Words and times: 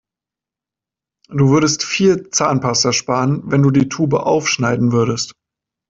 Du 1.29 1.51
würdest 1.51 1.83
viel 1.83 2.27
Zahnpasta 2.31 2.91
sparen, 2.91 3.43
wenn 3.45 3.61
du 3.61 3.69
die 3.69 3.87
Tube 3.87 4.15
aufschneiden 4.15 4.91
würdest. 4.91 5.33